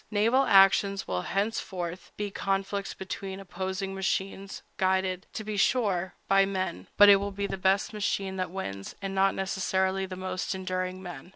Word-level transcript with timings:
Naval 0.09 0.45
actions 0.45 1.07
will 1.07 1.21
henceforth 1.21 2.11
be 2.17 2.31
conflicts 2.31 2.95
between 2.95 3.39
opposing 3.39 3.93
machines, 3.93 4.63
guided, 4.77 5.27
to 5.33 5.43
be 5.43 5.57
sure, 5.57 6.15
by 6.27 6.43
men; 6.43 6.87
but 6.97 7.07
it 7.07 7.17
will 7.17 7.29
be 7.29 7.45
the 7.45 7.55
best 7.55 7.93
machine 7.93 8.35
that 8.37 8.49
wins, 8.49 8.95
and 8.99 9.13
not 9.13 9.35
necessarily 9.35 10.07
the 10.07 10.15
most 10.15 10.55
enduring 10.55 11.03
men. 11.03 11.29